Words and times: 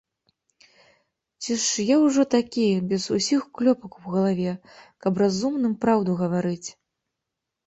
Ці 1.43 1.51
ж 1.63 1.85
я 1.89 1.97
ўжо 2.05 2.25
такі, 2.35 2.63
без 2.93 3.03
усіх 3.17 3.41
клёпак 3.59 3.91
у 4.01 4.15
галаве, 4.15 4.53
каб 5.05 5.13
разумным 5.25 5.73
праўду 5.87 6.11
гаварыць? 6.25 6.69